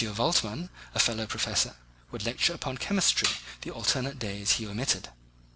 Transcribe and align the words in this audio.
Waldman, 0.03 0.71
a 0.95 0.99
fellow 0.99 1.27
professor, 1.27 1.75
would 2.09 2.25
lecture 2.25 2.55
upon 2.55 2.79
chemistry 2.79 3.29
the 3.61 3.69
alternate 3.69 4.17
days 4.17 4.47
that 4.49 4.55
he 4.55 4.65
omitted. 4.65 5.09